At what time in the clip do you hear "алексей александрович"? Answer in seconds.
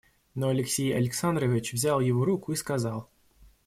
0.49-1.73